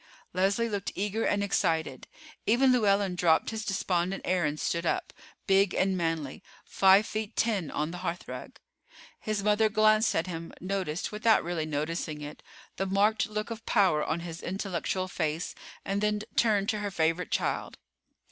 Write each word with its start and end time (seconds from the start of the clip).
Leslie 0.33 0.67
looked 0.67 0.91
eager 0.95 1.25
and 1.25 1.43
excited. 1.43 2.07
Even 2.47 2.71
Llewellyn 2.71 3.13
dropped 3.13 3.51
his 3.51 3.63
despondent 3.63 4.23
air 4.25 4.45
and 4.45 4.59
stood 4.59 4.83
up, 4.83 5.13
big 5.45 5.75
and 5.75 5.95
manly, 5.95 6.41
five 6.65 7.05
feet 7.05 7.35
ten, 7.35 7.69
on 7.69 7.91
the 7.91 7.99
hearthrug. 7.99 8.55
His 9.19 9.43
mother 9.43 9.69
glanced 9.69 10.15
at 10.15 10.25
him, 10.25 10.53
noticed, 10.59 11.11
without 11.11 11.43
really 11.43 11.67
noticing 11.67 12.21
it, 12.21 12.41
the 12.77 12.87
marked 12.87 13.29
look 13.29 13.51
of 13.51 13.63
power 13.67 14.03
on 14.03 14.21
his 14.21 14.41
intellectual 14.41 15.07
face, 15.07 15.53
and 15.85 16.01
then 16.01 16.21
turned 16.35 16.67
to 16.69 16.79
her 16.79 16.89
favorite 16.89 17.29
child. 17.29 17.77